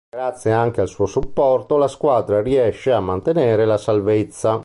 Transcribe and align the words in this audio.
Grazie 0.09 0.51
anche 0.51 0.81
al 0.81 0.87
suo 0.87 1.05
supporto 1.05 1.77
la 1.77 1.87
squadra 1.87 2.41
riesce 2.41 2.91
a 2.91 2.99
mantenere 2.99 3.65
la 3.65 3.77
salvezza. 3.77 4.59